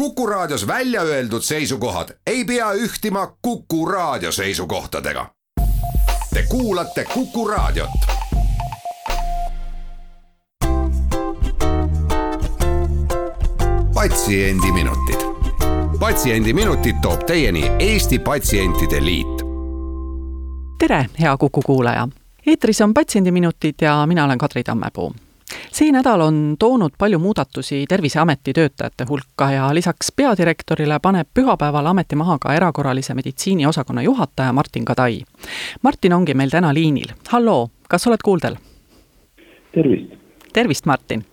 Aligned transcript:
Kuku 0.00 0.26
Raadios 0.26 0.66
välja 0.66 1.02
öeldud 1.02 1.42
seisukohad 1.42 2.08
ei 2.26 2.44
pea 2.44 2.72
ühtima 2.72 3.36
Kuku 3.42 3.86
Raadio 3.86 4.32
seisukohtadega. 4.32 5.26
Te 6.34 6.42
kuulate 6.48 7.04
Kuku 7.04 7.48
Raadiot. 7.48 7.90
patsiendiminutid, 13.94 15.20
Patsiendiminutid 16.00 16.96
toob 17.02 17.20
teieni 17.26 17.70
Eesti 17.78 18.18
Patsientide 18.18 19.04
Liit. 19.04 19.42
tere, 20.78 21.06
hea 21.20 21.36
Kuku 21.36 21.62
kuulaja 21.62 22.08
eetris 22.46 22.80
on 22.80 22.94
Patsiendiminutid 22.94 23.74
ja 23.80 24.06
mina 24.06 24.24
olen 24.24 24.38
Kadri 24.38 24.64
Tammepuu 24.64 25.14
see 25.72 25.92
nädal 25.92 26.20
on 26.20 26.56
toonud 26.58 26.92
palju 26.98 27.18
muudatusi 27.18 27.84
Terviseameti 27.88 28.52
töötajate 28.52 29.04
hulka 29.08 29.50
ja 29.52 29.74
lisaks 29.74 30.12
peadirektorile 30.16 30.98
paneb 31.02 31.28
pühapäeval 31.34 31.86
ameti 31.86 32.16
maha 32.16 32.38
ka 32.38 32.54
erakorralise 32.54 33.14
meditsiini 33.14 33.66
osakonna 33.66 34.02
juhataja 34.02 34.52
Martin 34.52 34.84
Kadai. 34.84 35.22
Martin 35.82 36.12
ongi 36.12 36.34
meil 36.34 36.50
täna 36.50 36.74
liinil, 36.74 37.14
halloo, 37.28 37.70
kas 37.88 38.06
oled 38.06 38.22
kuuldel? 38.24 38.56
tervist! 39.74 40.12
tervist, 40.52 40.86
Martin! 40.86 41.24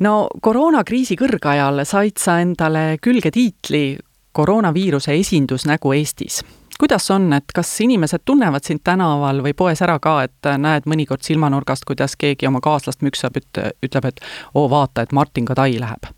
no 0.00 0.28
koroonakriisi 0.40 1.16
kõrgajal 1.16 1.84
said 1.84 2.16
sa 2.18 2.40
endale 2.40 2.98
külge 3.02 3.30
tiitli 3.30 3.98
koroonaviiruse 4.32 5.14
esindusnägu 5.20 5.92
Eestis 5.92 6.42
kuidas 6.80 7.10
on, 7.10 7.32
et 7.36 7.52
kas 7.54 7.72
inimesed 7.84 8.24
tunnevad 8.24 8.64
sind 8.64 8.80
tänaval 8.84 9.42
või 9.44 9.52
poes 9.56 9.82
ära 9.84 9.98
ka, 10.02 10.22
et 10.24 10.48
näed 10.58 10.88
mõnikord 10.88 11.26
silmanurgast, 11.26 11.84
kuidas 11.88 12.16
keegi 12.16 12.48
oma 12.48 12.62
kaaslast 12.64 13.04
müksab, 13.04 13.36
ütleb, 13.36 14.08
et 14.08 14.24
oo, 14.54 14.64
vaata, 14.70 15.04
et 15.04 15.12
Martin 15.12 15.48
Kadai 15.50 15.76
läheb? 15.80 16.08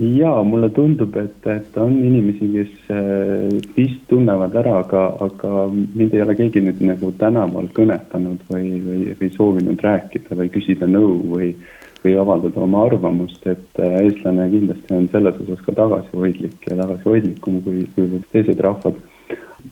jaa, 0.00 0.42
mulle 0.44 0.70
tundub, 0.72 1.16
et, 1.20 1.46
et 1.46 1.76
on 1.76 1.92
inimesi, 1.92 2.46
kes 2.54 2.92
äh, 2.94 3.58
vist 3.76 4.00
tunnevad 4.08 4.54
ära, 4.56 4.78
aga, 4.80 5.02
aga 5.26 5.66
mind 5.72 6.14
ei 6.16 6.22
ole 6.24 6.36
keegi 6.38 6.62
nüüd 6.64 6.80
nagu 6.88 7.10
tänaval 7.20 7.68
kõnetanud 7.76 8.46
või, 8.48 8.78
või, 8.86 9.02
või 9.20 9.30
soovinud 9.34 9.84
rääkida 9.84 10.38
või 10.40 10.48
küsida 10.54 10.88
nõu 10.88 11.18
või 11.34 11.50
või 12.04 12.16
avaldada 12.20 12.60
oma 12.64 12.84
arvamust, 12.88 13.44
et 13.46 13.80
äh, 13.80 13.98
eestlane 14.04 14.48
kindlasti 14.52 14.96
on 14.96 15.08
selles 15.12 15.38
osas 15.44 15.60
ka 15.66 15.74
tagasihoidlik 15.76 16.68
ja 16.70 16.78
tagasihoidlikum 16.80 17.60
kui, 17.66 17.84
kui 17.94 18.22
teised 18.32 18.60
rahvad. 18.66 18.98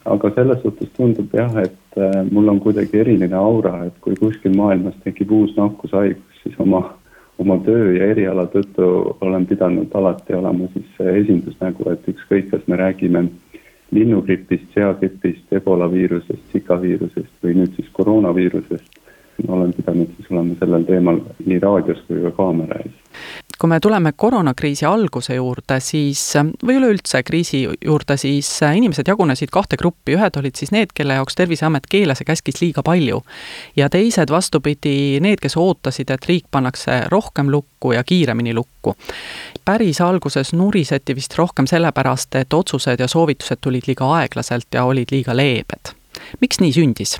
aga 0.04 0.30
selles 0.36 0.60
suhtes 0.62 0.88
tundub 0.96 1.32
jah, 1.32 1.54
et 1.62 1.96
äh, 1.96 2.20
mul 2.30 2.48
on 2.52 2.60
kuidagi 2.60 3.00
eriline 3.00 3.36
aura, 3.36 3.86
et 3.86 3.96
kui 4.04 4.16
kuskil 4.16 4.56
maailmas 4.56 4.96
tekib 5.04 5.32
uus 5.32 5.56
nakkushaigus, 5.56 6.42
siis 6.42 6.60
oma, 6.60 6.82
oma 7.38 7.56
töö 7.64 7.94
ja 7.96 8.10
eriala 8.12 8.44
tõttu 8.52 9.16
olen 9.24 9.46
pidanud 9.46 9.94
alati 9.94 10.36
olema 10.36 10.68
siis 10.74 11.02
esindusnägu, 11.16 11.88
et 11.92 12.08
ükskõik, 12.12 12.50
kas 12.52 12.68
me 12.68 12.76
räägime 12.76 13.28
linnugripist, 13.90 14.68
seagripist, 14.74 15.48
ebola 15.56 15.88
viirusest, 15.88 16.44
sika 16.52 16.76
viirusest 16.80 17.32
või 17.42 17.56
nüüd 17.62 17.72
siis 17.78 17.88
koroonaviirusest 17.96 19.07
olen 19.48 19.72
pidanud 19.72 20.14
siis 20.16 20.30
olema 20.30 20.56
sellel 20.58 20.86
teemal 20.88 21.20
nii 21.46 21.60
raadios 21.62 22.00
kui 22.08 22.22
ka 22.24 22.34
kaamera 22.40 22.80
ees 22.84 22.96
kui 23.58 23.68
me 23.68 23.80
tuleme 23.80 24.12
koroonakriisi 24.16 24.86
alguse 24.86 25.34
juurde, 25.34 25.80
siis 25.82 26.20
või 26.66 26.76
üleüldse 26.78 27.22
kriisi 27.26 27.64
juurde, 27.84 28.16
siis 28.16 28.50
inimesed 28.62 29.08
jagunesid 29.10 29.50
kahte 29.50 29.76
gruppi, 29.76 30.14
ühed 30.14 30.38
olid 30.38 30.58
siis 30.58 30.70
need, 30.70 30.92
kelle 30.94 31.16
jaoks 31.18 31.34
Terviseamet 31.34 31.88
keelas 31.90 32.22
ja 32.22 32.28
käskis 32.28 32.60
liiga 32.62 32.82
palju. 32.86 33.22
ja 33.76 33.88
teised, 33.90 34.30
vastupidi, 34.30 35.18
need, 35.20 35.42
kes 35.42 35.56
ootasid, 35.56 36.10
et 36.10 36.28
riik 36.30 36.46
pannakse 36.50 37.00
rohkem 37.10 37.50
lukku 37.50 37.92
ja 37.92 38.04
kiiremini 38.04 38.54
lukku. 38.54 38.94
päris 39.64 40.00
alguses 40.00 40.52
nuriseti 40.52 41.14
vist 41.14 41.38
rohkem 41.38 41.66
sellepärast, 41.66 42.34
et 42.34 42.54
otsused 42.54 43.00
ja 43.00 43.08
soovitused 43.08 43.58
tulid 43.60 43.90
liiga 43.90 44.12
aeglaselt 44.20 44.70
ja 44.74 44.84
olid 44.84 45.10
liiga 45.10 45.36
leebed. 45.36 45.94
miks 46.40 46.60
nii 46.60 46.72
sündis? 46.72 47.18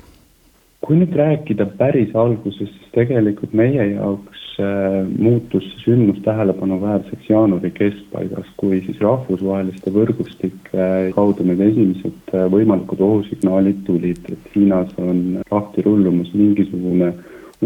Kui 0.89 0.97
nüüd 0.97 1.11
rääkida 1.13 1.67
päris 1.77 2.15
algusest, 2.17 2.71
siis 2.73 2.93
tegelikult 2.95 3.51
meie 3.53 3.83
jaoks 3.91 4.45
äh, 4.57 5.03
muutus 5.05 5.67
see 5.69 5.83
sündmus 5.83 6.17
tähelepanuväärseks 6.25 7.27
jaanuari 7.29 7.69
keskpaigas, 7.75 8.47
kui 8.57 8.79
siis 8.87 8.97
rahvusvaheliste 9.05 9.93
võrgustike 9.93 10.73
äh, 10.73 11.11
kaudu 11.13 11.45
need 11.45 11.61
esimesed 11.67 12.33
äh, 12.33 12.47
võimalikud 12.55 13.05
ohusignaalid 13.05 13.85
tulid, 13.85 14.23
et 14.33 14.49
Hiinas 14.55 14.97
on 14.97 15.21
lahti 15.51 15.85
rullumas 15.85 16.33
mingisugune 16.33 17.11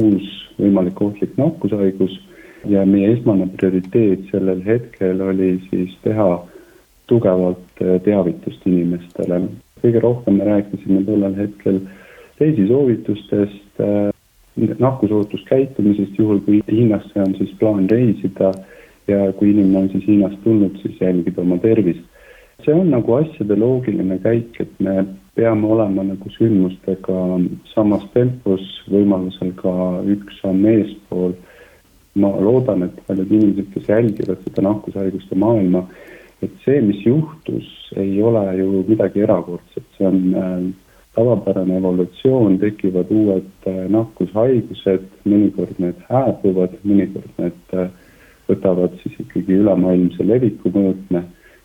uus 0.03 0.28
võimalik 0.59 1.00
ohtlik 1.07 1.40
nakkushaigus 1.40 2.19
ja 2.75 2.84
meie 2.84 3.16
esmane 3.16 3.47
prioriteet 3.55 4.28
sellel 4.35 4.67
hetkel 4.67 5.23
oli 5.31 5.53
siis 5.69 5.95
teha 6.03 6.29
tugevalt 7.07 7.84
teavitust 8.03 8.67
inimestele. 8.67 9.45
kõige 9.79 10.00
rohkem 10.03 10.40
me 10.40 10.51
rääkisime 10.51 11.07
tollel 11.07 11.40
hetkel 11.40 11.85
reisisoovitustest, 12.43 13.81
äh, 13.81 14.13
nakkusohutuskäitumisest, 14.79 16.17
juhul 16.17 16.39
kui 16.45 16.61
Hiinasse 16.71 17.21
on 17.21 17.35
siis 17.39 17.55
plaan 17.59 17.89
reisida 17.89 18.51
ja 19.07 19.33
kui 19.33 19.51
inimene 19.51 19.77
on 19.77 19.89
siis 19.89 20.07
Hiinast 20.07 20.43
tulnud, 20.43 20.77
siis 20.81 21.01
jälgida 21.01 21.41
oma 21.41 21.57
tervist. 21.57 22.03
see 22.63 22.73
on 22.73 22.91
nagu 22.93 23.13
asjade 23.17 23.55
loogiline 23.59 24.15
käik, 24.23 24.55
et 24.61 24.71
me 24.79 25.03
peame 25.35 25.67
olema 25.67 26.03
nagu 26.05 26.29
sündmustega 26.37 27.23
samas 27.73 28.05
tempos, 28.13 28.63
võimalusel 28.93 29.51
ka 29.57 29.73
üks 30.07 30.37
samm 30.41 30.65
eespool. 30.71 31.33
ma 32.15 32.29
loodan, 32.29 32.83
et 32.85 32.97
paljud 33.07 33.31
inimesed, 33.31 33.71
kes 33.73 33.87
jälgivad 33.89 34.43
seda 34.45 34.61
nakkushaiguste 34.67 35.35
maailma, 35.35 35.79
et 36.45 36.51
see, 36.61 36.77
mis 36.85 36.99
juhtus, 37.07 37.65
ei 37.97 38.21
ole 38.21 38.43
ju 38.59 38.83
midagi 38.87 39.23
erakordset, 39.25 39.87
see 39.97 40.05
on 40.05 40.19
äh, 40.37 40.67
tavapärane 41.16 41.78
evolutsioon, 41.78 42.57
tekivad 42.59 43.12
uued 43.13 43.68
äh, 43.69 43.84
nakkushaigused, 43.94 45.06
mõnikord 45.29 45.78
need 45.81 46.01
hääbuvad, 46.09 46.74
mõnikord 46.88 47.29
need 47.41 47.78
äh, 47.78 47.91
võtavad 48.50 48.97
siis 49.03 49.19
ikkagi 49.22 49.59
ülemaailmse 49.62 50.25
leviku 50.28 50.73
mõõtme. 50.73 51.23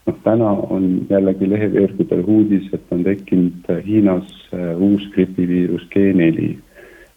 noh, 0.09 0.17
täna 0.25 0.51
on 0.73 0.85
jällegi 1.11 1.49
leheveergudel 1.51 2.23
uudis, 2.25 2.69
et 2.73 2.93
on 2.93 3.05
tekkinud 3.05 3.73
äh, 3.73 3.83
Hiinas 3.87 4.35
uus 4.77 5.09
gripiviirus 5.15 5.89
G4. 5.95 6.55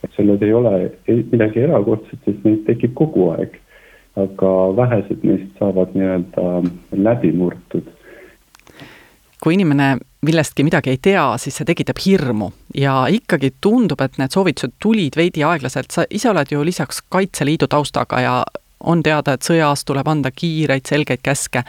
et 0.04 0.16
sellel 0.16 0.44
ei 0.44 0.54
ole 0.54 0.92
midagi 1.06 1.60
erakordset, 1.68 2.20
sest 2.26 2.44
neid 2.48 2.64
tekib 2.66 2.96
kogu 2.96 3.30
aeg. 3.36 3.60
aga 4.16 4.50
vähesed 4.76 5.22
neist 5.24 5.60
saavad 5.60 5.94
nii-öelda 5.96 6.64
läbi 6.92 7.32
murtud 7.32 7.88
kui 9.42 9.58
inimene 9.58 9.96
millestki 10.22 10.64
midagi 10.64 10.94
ei 10.94 11.00
tea, 11.02 11.26
siis 11.42 11.56
see 11.58 11.66
tekitab 11.66 12.00
hirmu 12.06 12.52
ja 12.78 13.06
ikkagi 13.10 13.56
tundub, 13.62 14.02
et 14.06 14.20
need 14.22 14.34
soovitused 14.34 14.78
tulid 14.82 15.18
veidi 15.18 15.44
aeglaselt, 15.46 15.90
sa 15.92 16.06
ise 16.10 16.30
oled 16.30 16.52
ju 16.54 16.62
lisaks 16.66 17.02
Kaitseliidu 17.10 17.68
taustaga 17.72 18.22
ja 18.22 18.36
on 18.84 19.04
teada, 19.06 19.36
et 19.36 19.46
sõjas 19.46 19.84
tuleb 19.86 20.08
anda 20.10 20.32
kiireid 20.34 20.86
selgeid 20.90 21.22
käske. 21.24 21.64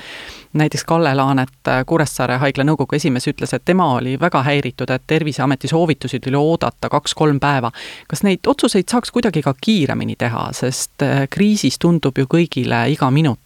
näiteks 0.52 0.84
Kalle 0.84 1.14
Laanet, 1.14 1.70
Kuressaare 1.86 2.36
haigla 2.40 2.64
nõukogu 2.64 2.96
esimees, 2.96 3.26
ütles, 3.28 3.52
et 3.52 3.64
tema 3.64 3.90
oli 3.94 4.18
väga 4.20 4.42
häiritud, 4.42 4.90
et 4.90 5.02
Terviseameti 5.06 5.68
soovitusi 5.68 6.20
tuli 6.20 6.36
oodata 6.36 6.88
kaks-kolm 6.88 7.40
päeva. 7.40 7.72
kas 8.08 8.22
neid 8.22 8.40
otsuseid 8.46 8.88
saaks 8.88 9.10
kuidagi 9.10 9.42
ka 9.42 9.54
kiiremini 9.60 10.16
teha, 10.16 10.48
sest 10.52 11.04
kriisis 11.30 11.78
tundub 11.78 12.18
ju 12.18 12.26
kõigile 12.26 12.86
iga 12.92 13.10
minut 13.10 13.38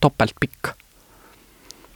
topeltpikk 0.00 0.83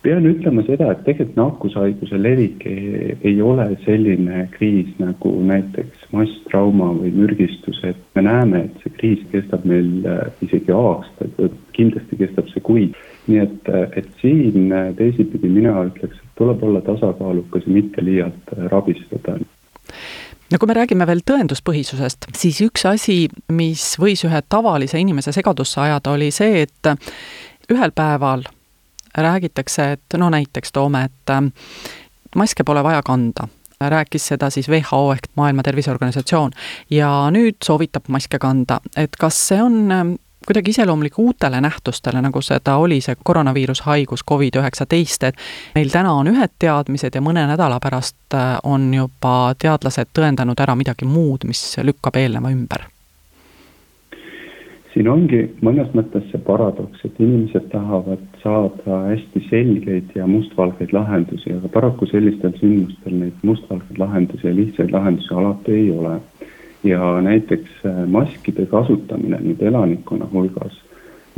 pean 0.02 0.26
ütlema 0.28 0.62
seda, 0.66 0.92
et 0.92 1.00
tegelikult 1.06 1.38
nakkushaiguse 1.38 2.18
levik 2.22 2.62
ei, 2.70 3.16
ei 3.26 3.40
ole 3.42 3.66
selline 3.84 4.44
kriis 4.54 4.90
nagu 5.02 5.32
näiteks 5.48 6.08
masstrauma 6.14 6.92
või 7.00 7.10
mürgistus, 7.16 7.80
et 7.86 7.98
me 8.14 8.22
näeme, 8.28 8.64
et 8.68 8.84
see 8.84 8.94
kriis 9.00 9.24
kestab 9.32 9.66
meil 9.68 10.06
äh, 10.06 10.20
isegi 10.46 10.74
aastaid 10.74 11.56
kindlasti 11.76 12.18
kestab 12.20 12.50
see 12.52 12.62
kuid. 12.64 12.98
nii 13.28 13.42
et, 13.42 13.70
äh, 13.74 13.88
et 14.00 14.08
siin 14.22 14.70
äh, 14.72 14.92
teisipidi 14.96 15.50
mina 15.52 15.74
ütleks, 15.90 16.16
et 16.16 16.38
tuleb 16.38 16.62
olla 16.64 16.80
tasakaalukas 16.86 17.66
ja 17.66 17.74
mitte 17.74 18.04
liialt 18.04 18.54
rabistada 18.70 19.38
no 20.48 20.60
kui 20.60 20.70
me 20.70 20.76
räägime 20.78 21.06
veel 21.10 21.24
tõenduspõhisusest, 21.26 22.30
siis 22.38 22.60
üks 22.64 22.86
asi, 22.86 23.26
mis 23.52 23.90
võis 24.00 24.22
ühe 24.24 24.40
tavalise 24.48 25.00
inimese 25.02 25.34
segadusse 25.34 25.82
ajada, 25.82 26.14
oli 26.14 26.30
see, 26.32 26.62
et 26.68 26.94
ühel 27.68 27.92
päeval 27.92 28.46
räägitakse, 29.16 29.92
et 29.92 30.18
no 30.18 30.30
näiteks 30.30 30.72
toome, 30.72 31.04
et 31.04 31.30
ähm, 31.30 31.52
maske 32.36 32.64
pole 32.64 32.84
vaja 32.84 33.02
kanda. 33.02 33.48
Rääkis 33.80 34.26
seda 34.26 34.50
siis 34.50 34.68
WHO 34.68 35.12
ehk 35.12 35.28
Maailma 35.36 35.62
Terviseorganisatsioon 35.62 36.50
ja 36.90 37.10
nüüd 37.30 37.62
soovitab 37.64 38.08
maske 38.08 38.38
kanda, 38.42 38.80
et 38.96 39.14
kas 39.16 39.38
see 39.48 39.60
on 39.62 39.92
ähm, 39.94 40.16
kuidagi 40.48 40.70
iseloomulik 40.70 41.18
uutele 41.18 41.60
nähtustele, 41.60 42.22
nagu 42.22 42.40
seda 42.42 42.76
oli 42.76 43.00
see 43.04 43.16
koroonaviirushaigus 43.24 44.24
Covid-19, 44.30 45.28
et 45.28 45.36
meil 45.74 45.90
täna 45.92 46.14
on 46.16 46.30
ühed 46.32 46.54
teadmised 46.58 47.14
ja 47.14 47.20
mõne 47.20 47.44
nädala 47.50 47.76
pärast 47.84 48.34
äh, 48.34 48.54
on 48.64 48.86
juba 48.94 49.54
teadlased 49.60 50.14
tõendanud 50.16 50.62
ära 50.64 50.76
midagi 50.78 51.04
muud, 51.04 51.44
mis 51.44 51.62
lükkab 51.84 52.16
eelneva 52.16 52.50
ümber? 52.54 52.88
Siin 54.94 55.10
ongi 55.12 55.42
mõnes 55.62 55.92
mõttes 55.94 56.24
see 56.32 56.40
paradoks, 56.46 57.04
et 57.04 57.20
inimesed 57.20 57.68
tahavad 57.74 58.24
saada 58.42 58.98
hästi 59.08 59.44
selgeid 59.50 60.14
ja 60.14 60.26
mustvalgeid 60.26 60.92
lahendusi, 60.92 61.52
aga 61.52 61.68
paraku 61.68 62.06
sellistel 62.06 62.52
sündmustel 62.60 63.14
neid 63.22 63.46
mustvalgeid 63.46 63.98
lahendusi 63.98 64.46
ja 64.46 64.54
lihtsaid 64.56 64.92
lahendusi 64.92 65.34
alati 65.34 65.72
ei 65.72 65.90
ole. 65.90 66.18
ja 66.84 67.20
näiteks 67.20 67.70
äh, 67.86 68.04
maskide 68.06 68.66
kasutamine 68.66 69.40
nüüd 69.42 69.62
elanikkonna 69.66 70.28
hulgas 70.32 70.76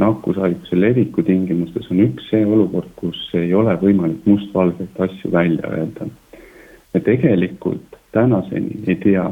nakkushaiguse 0.00 0.76
leviku 0.80 1.22
tingimustes 1.22 1.88
on 1.92 2.02
üks 2.04 2.28
see 2.30 2.44
olukord, 2.46 2.90
kus 3.00 3.20
ei 3.38 3.52
ole 3.56 3.74
võimalik 3.80 4.26
mustvalgeid 4.28 5.00
asju 5.06 5.32
välja 5.32 5.72
öelda. 5.76 6.06
ja 6.94 7.00
tegelikult 7.00 7.98
tänaseni 8.12 8.80
ei 8.86 8.96
tea, 9.04 9.26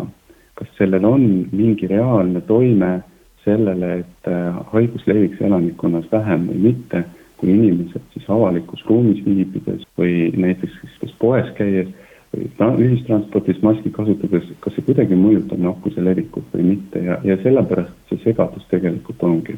kas 0.54 0.68
sellel 0.78 1.04
on 1.04 1.24
mingi 1.52 1.88
reaalne 1.90 2.40
toime 2.46 3.00
sellele, 3.44 3.92
et 4.02 4.28
äh, 4.30 4.58
haigus 4.72 5.06
leviks 5.06 5.40
elanikkonnas 5.40 6.06
vähem 6.12 6.48
või 6.50 6.60
mitte, 6.68 7.04
kui 7.38 7.54
inimesed 7.54 8.04
siis 8.14 8.28
avalikus 8.34 8.84
ruumis 8.88 9.22
viibides 9.24 9.86
või 9.98 10.28
näiteks 10.36 10.80
siis 10.80 11.00
kas 11.02 11.16
poes 11.22 11.50
käies 11.58 11.90
või 12.34 12.84
ühistranspordis 12.84 13.62
maski 13.64 13.90
kasutades, 13.94 14.50
kas 14.60 14.76
see 14.76 14.84
kuidagi 14.84 15.16
mõjutab 15.16 15.62
nakkuse 15.64 16.04
levikut 16.04 16.50
või 16.54 16.74
mitte 16.74 17.02
ja, 17.04 17.20
ja 17.24 17.38
sellepärast 17.42 18.10
see 18.10 18.20
segadus 18.26 18.66
tegelikult 18.72 19.22
ongi 19.24 19.56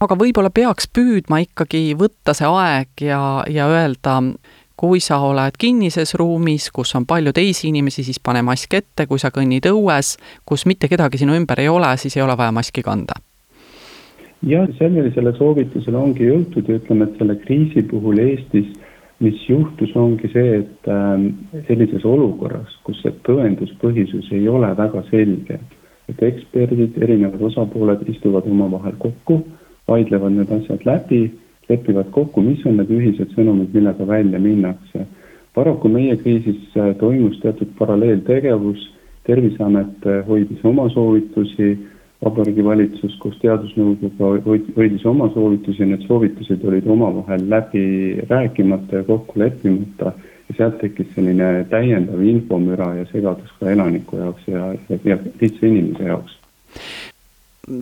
aga 0.00 0.18
võib-olla 0.20 0.52
peaks 0.52 0.88
püüdma 0.92 1.40
ikkagi 1.46 1.88
võtta 1.98 2.36
see 2.36 2.48
aeg 2.48 3.04
ja, 3.08 3.20
ja 3.50 3.66
öelda 3.72 4.20
kui 4.76 5.00
sa 5.00 5.18
oled 5.24 5.56
kinnises 5.58 6.14
ruumis, 6.20 6.68
kus 6.70 6.92
on 6.98 7.06
palju 7.08 7.32
teisi 7.36 7.70
inimesi, 7.70 8.04
siis 8.04 8.20
pane 8.20 8.42
mask 8.44 8.74
ette, 8.76 9.06
kui 9.08 9.18
sa 9.18 9.32
kõnnid 9.32 9.64
õues, 9.70 10.16
kus 10.44 10.66
mitte 10.68 10.90
kedagi 10.92 11.22
sinu 11.22 11.36
ümber 11.38 11.64
ei 11.64 11.70
ole, 11.72 11.94
siis 11.96 12.16
ei 12.18 12.24
ole 12.26 12.36
vaja 12.36 12.52
maski 12.52 12.84
kanda. 12.84 13.16
Jah, 14.44 14.66
sellisele 14.78 15.32
soovitusele 15.38 15.96
ongi 15.96 16.28
jõutud 16.28 16.68
ja 16.68 16.80
ütleme, 16.80 17.08
et 17.08 17.16
selle 17.20 17.38
kriisi 17.44 17.84
puhul 17.88 18.20
Eestis, 18.20 18.68
mis 19.24 19.40
juhtus, 19.48 19.94
ongi 19.96 20.28
see, 20.32 20.60
et 20.60 20.90
äh, 20.92 21.62
sellises 21.68 22.04
olukorras, 22.04 22.74
kus 22.84 23.00
see 23.02 23.14
tõenduspõhisus 23.28 24.28
ei 24.36 24.48
ole 24.48 24.72
väga 24.76 25.02
selge, 25.10 25.60
et 26.06 26.22
eksperdid, 26.22 26.98
erinevad 27.02 27.42
osapooled 27.48 28.04
istuvad 28.12 28.46
omavahel 28.50 28.98
kokku, 29.00 29.40
vaidlevad 29.88 30.34
need 30.36 30.52
asjad 30.52 30.84
läbi 30.86 31.22
lepivad 31.68 32.10
kokku, 32.14 32.42
mis 32.42 32.62
on 32.66 32.76
need 32.78 32.90
ühised 32.92 33.32
sõnumid, 33.34 33.72
millega 33.74 34.06
välja 34.06 34.38
minnakse. 34.38 35.06
paraku 35.56 35.88
meie 35.88 36.16
kriisis 36.20 36.76
äh, 36.76 36.92
toimus 37.00 37.40
teatud 37.40 37.72
paralleeltegevus, 37.78 38.92
Terviseamet 39.26 40.04
äh, 40.06 40.20
hoidis 40.26 40.60
oma 40.64 40.84
soovitusi, 40.92 41.72
Vabariigi 42.24 42.64
Valitsus 42.64 43.16
koos 43.20 43.36
Teadusnõukoguga 43.42 44.54
hoidis 44.76 45.04
oma 45.06 45.28
soovitusi, 45.34 45.84
need 45.84 46.06
soovitused 46.08 46.64
olid 46.64 46.86
omavahel 46.88 47.44
läbi 47.50 47.82
rääkimata 48.30 49.02
ja 49.02 49.04
kokku 49.04 49.40
leppimata. 49.40 50.12
Ja 50.46 50.54
sealt 50.56 50.78
tekkis 50.78 51.08
selline 51.14 51.66
täiendav 51.70 52.20
infomüra 52.22 52.92
ja 52.94 53.04
segadus 53.10 53.50
ka 53.58 53.70
elaniku 53.72 54.20
jaoks 54.20 54.46
ja, 54.46 54.68
ja, 54.88 54.98
ja 55.04 55.18
lihtsa 55.40 55.66
inimese 55.66 56.06
jaoks. 56.06 56.36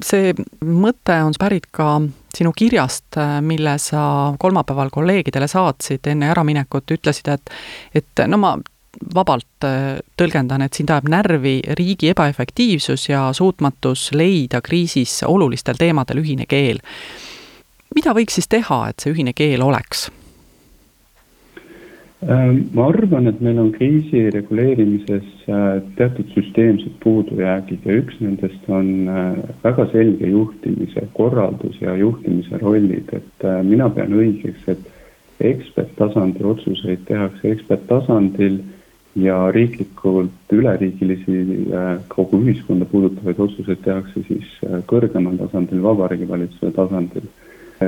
See 0.05 0.33
mõte 0.65 1.19
on 1.27 1.37
pärit 1.37 1.67
ka 1.69 1.99
sinu 2.35 2.55
kirjast, 2.57 3.19
mille 3.45 3.77
sa 3.79 4.33
kolmapäeval 4.41 4.89
kolleegidele 4.91 5.49
saatsid 5.51 6.09
enne 6.09 6.31
äraminekut, 6.33 6.89
ütlesid, 6.97 7.29
et 7.29 7.53
et 8.01 8.25
no 8.33 8.41
ma 8.41 8.55
vabalt 9.15 9.67
äh, 9.67 10.01
tõlgendan, 10.21 10.65
et 10.65 10.75
sind 10.77 10.91
ajab 10.91 11.09
närvi 11.11 11.61
riigi 11.79 12.11
ebaefektiivsus 12.13 13.09
ja 13.09 13.29
suutmatus 13.33 14.11
leida 14.15 14.61
kriisis 14.65 15.23
olulistel 15.27 15.79
teemadel 15.79 16.23
ühine 16.25 16.49
keel. 16.49 16.83
mida 17.95 18.15
võiks 18.15 18.35
siis 18.35 18.49
teha, 18.51 18.89
et 18.91 19.01
see 19.01 19.15
ühine 19.15 19.33
keel 19.33 19.63
oleks? 19.63 20.09
Ähm, 22.25 22.71
ma 22.73 22.89
arvan, 22.89 23.27
et 23.29 23.41
meil 23.45 23.59
on 23.61 23.71
kriisi 23.73 24.31
reguleerimises 24.33 25.27
äh, 25.45 25.83
teatud 25.99 26.31
süsteemsed 26.33 26.97
puudujäägid 27.05 27.85
ja 27.85 27.99
üks 28.01 28.17
nendest 28.25 28.71
on 28.73 29.09
äh, 29.13 29.43
väga 29.63 29.87
selge 29.93 30.31
juhtimise 30.33 31.05
korraldus 31.13 31.77
ja 31.83 31.97
juhtimise 32.01 32.59
rollid, 32.63 33.13
et 33.13 33.49
mina 33.69 33.91
pean 33.93 34.17
õigeks, 34.17 34.65
et 34.73 34.91
eksperttasandi 35.41 36.45
otsuseid 36.45 37.05
tehakse 37.09 37.53
eksperttasandil 37.53 38.63
ja 39.17 39.37
riiklikult 39.55 40.53
üleriigilisi 40.53 41.69
kogu 42.11 42.41
ühiskonda 42.43 42.89
puudutavaid 42.91 43.39
otsuseid 43.39 43.83
tehakse 43.85 44.25
siis 44.27 44.49
kõrgemal 44.91 45.39
tasandil, 45.39 45.83
Vabariigi 45.83 46.29
Valitsuse 46.29 46.73
tasandil. 46.75 47.29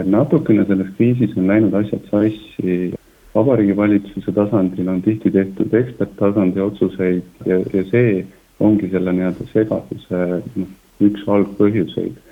natukene 0.05 0.65
selles 0.67 0.93
kriisis 0.97 1.37
on 1.37 1.49
läinud 1.51 1.75
asjad 1.75 2.07
sassi 2.11 2.95
Vabariigi 3.35 3.77
Valitsuse 3.77 4.33
tasandil 4.33 4.89
on 4.89 5.03
tihti 5.03 5.31
tehtud 5.31 5.75
eksperttasandi 5.75 6.61
otsuseid 6.61 7.47
ja, 7.47 7.59
ja 7.75 7.83
see 7.91 8.23
ongi 8.61 8.89
selle 8.93 9.13
nii-öelda 9.13 9.49
segaduse 9.51 10.21
noh, 10.55 10.71
üks 11.05 11.27
algpõhjuseid. 11.35 12.23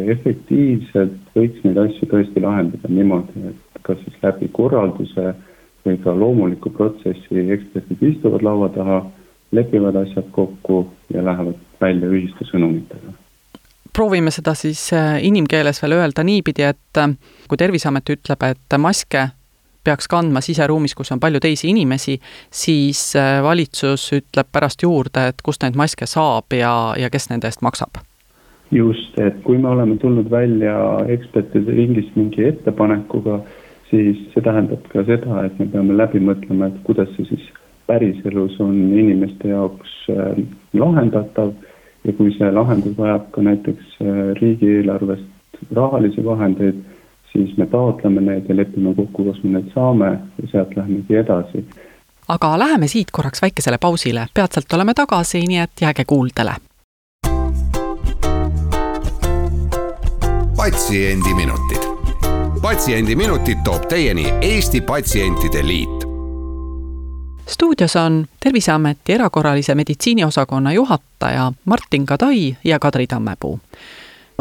efektiivselt 0.00 1.32
võiks 1.36 1.64
neid 1.64 1.78
asju 1.80 2.06
tõesti 2.08 2.40
lahendada 2.40 2.88
niimoodi, 2.88 3.42
et 3.50 3.80
kas 3.84 3.98
siis 4.04 4.16
läbi 4.22 4.48
korralduse 4.56 5.34
ka 6.04 6.14
loomuliku 6.14 6.70
protsessi 6.70 7.46
eksperdid 7.56 8.02
istuvad 8.12 8.42
laua 8.42 8.68
taha, 8.74 9.00
lepivad 9.52 9.96
asjad 9.96 10.28
kokku 10.30 10.86
ja 11.14 11.24
lähevad 11.24 11.58
välja 11.80 12.08
ühiste 12.08 12.46
sõnumitega 12.52 13.16
proovime 13.92 14.30
seda 14.30 14.54
siis 14.54 14.92
äh, 14.92 15.18
inimkeeles 15.26 15.82
veel 15.82 15.98
öelda 15.98 16.24
niipidi, 16.24 16.62
et 16.62 16.98
äh, 16.98 17.10
kui 17.48 17.58
Terviseamet 17.58 18.12
ütleb, 18.14 18.44
et 18.46 18.78
maske 18.78 19.26
peaks 19.84 20.08
kandma 20.08 20.42
siseruumis, 20.44 20.94
kus 20.94 21.12
on 21.14 21.20
palju 21.20 21.40
teisi 21.40 21.70
inimesi, 21.72 22.18
siis 22.52 23.00
äh, 23.16 23.40
valitsus 23.42 24.10
ütleb 24.16 24.50
pärast 24.52 24.84
juurde, 24.84 25.30
et 25.32 25.42
kust 25.44 25.64
neid 25.64 25.78
maske 25.78 26.06
saab 26.06 26.52
ja, 26.56 26.94
ja 27.00 27.10
kes 27.10 27.30
nende 27.32 27.50
eest 27.50 27.64
maksab. 27.66 28.02
just, 28.70 29.18
et 29.18 29.40
kui 29.42 29.58
me 29.58 29.68
oleme 29.68 29.96
tulnud 29.98 30.30
välja 30.30 30.76
ekspertide 31.10 31.72
ringist 31.74 32.14
mingi 32.14 32.44
ettepanekuga, 32.46 33.40
siis 33.90 34.20
see 34.34 34.44
tähendab 34.44 34.86
ka 34.92 35.04
seda, 35.08 35.44
et 35.46 35.58
me 35.58 35.66
peame 35.72 35.96
läbi 35.96 36.22
mõtlema, 36.22 36.70
et 36.70 36.78
kuidas 36.86 37.10
see 37.16 37.26
siis 37.32 37.48
päriselus 37.90 38.60
on 38.62 38.76
inimeste 38.94 39.50
jaoks 39.50 39.96
äh, 40.14 40.38
lahendatav 40.78 41.52
ja 42.06 42.14
kui 42.16 42.32
see 42.38 42.52
lahendus 42.54 42.96
vajab 42.98 43.28
ka 43.34 43.44
näiteks 43.44 43.98
äh, 44.04 44.22
riigieelarvest 44.40 45.28
rahalisi 45.76 46.24
vahendeid 46.24 46.78
siis 47.32 47.56
me 47.56 47.66
taotleme 47.66 48.20
need 48.20 48.48
ja 48.48 48.56
lepime 48.56 48.94
kokku, 48.94 49.24
kas 49.24 49.42
me 49.42 49.58
need 49.58 49.70
saame 49.74 50.10
ja 50.10 50.48
sealt 50.52 50.76
lähemegi 50.76 51.16
edasi. 51.16 51.64
aga 52.28 52.58
läheme 52.58 52.88
siit 52.88 53.10
korraks 53.12 53.42
väikesele 53.42 53.78
pausile, 53.78 54.26
peatselt 54.34 54.72
oleme 54.72 54.94
tagasi, 54.94 55.44
nii 55.46 55.58
et 55.58 55.86
jääge 55.86 56.04
kuuldele. 56.04 56.54
patsiendiminutid. 60.56 61.89
Patsiendiminutid 62.62 63.58
toob 63.64 63.86
teieni 63.88 64.26
Eesti 64.40 64.80
Patsientide 64.80 65.66
Liit 65.66 66.04
stuudios 67.48 67.96
on 67.96 68.26
Terviseameti 68.40 69.12
erakorralise 69.12 69.74
meditsiini 69.74 70.24
osakonna 70.24 70.72
juhataja 70.72 71.52
Martin 71.64 72.06
Kadai 72.06 72.56
ja 72.64 72.78
Kadri 72.78 73.06
Tammepuu 73.06 73.60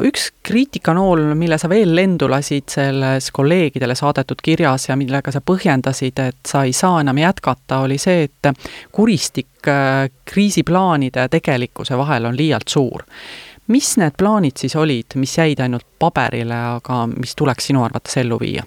üks 0.03 0.29
kriitikanool, 0.43 1.21
mille 1.35 1.57
sa 1.57 1.69
veel 1.69 1.91
lendu 1.95 2.29
lasid 2.31 2.69
selles 2.71 3.31
kolleegidele 3.35 3.95
saadetud 3.95 4.41
kirjas 4.43 4.89
ja 4.89 4.95
millega 4.99 5.31
sa 5.31 5.41
põhjendasid, 5.43 6.21
et 6.23 6.39
sa 6.47 6.63
ei 6.67 6.73
saa 6.73 7.01
enam 7.01 7.19
jätkata, 7.19 7.81
oli 7.85 7.97
see, 8.01 8.27
et 8.29 8.51
kuristik 8.95 9.67
äh, 9.67 10.07
kriisiplaanide 10.25 11.25
ja 11.25 11.31
tegelikkuse 11.31 11.97
vahel 11.97 12.29
on 12.29 12.37
liialt 12.37 12.67
suur. 12.67 13.03
Mis 13.69 13.93
need 14.01 14.17
plaanid 14.17 14.57
siis 14.57 14.75
olid, 14.75 15.15
mis 15.15 15.37
jäid 15.37 15.61
ainult 15.61 15.85
paberile, 15.99 16.57
aga 16.79 17.05
mis 17.13 17.35
tuleks 17.37 17.69
sinu 17.69 17.85
arvates 17.85 18.17
ellu 18.17 18.39
viia? 18.41 18.65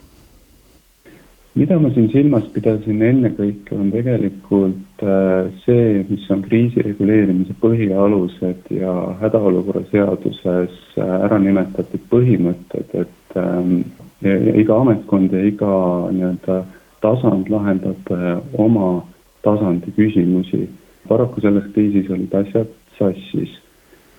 mida 1.54 1.76
ma 1.78 1.90
siin 1.92 2.08
silmas 2.08 2.46
pidasin 2.54 3.02
ennekõike, 3.04 3.74
on 3.76 3.90
tegelikult 3.92 5.02
äh, 5.04 5.50
see, 5.66 6.00
mis 6.08 6.24
on 6.32 6.40
kriisi 6.46 6.80
reguleerimise 6.84 7.52
põhialused 7.60 8.70
ja 8.72 8.94
hädaolukorra 9.20 9.84
seaduses 9.90 10.78
äh, 10.96 11.16
ära 11.26 11.36
nimetatud 11.42 12.06
põhimõtted, 12.12 12.94
et 13.04 13.36
ähm, 13.36 13.82
iga 14.24 14.78
ametkond 14.80 15.34
ja 15.34 15.42
iga 15.44 15.74
nii-öelda 16.14 16.62
tasand 17.04 17.50
lahendab 17.52 18.14
äh, 18.16 18.38
oma 18.56 19.02
tasandi 19.44 19.92
küsimusi. 19.98 20.68
paraku 21.08 21.40
selles 21.42 21.64
kriisis 21.74 22.08
olid 22.10 22.32
asjad 22.32 22.70
sassis. 22.96 23.58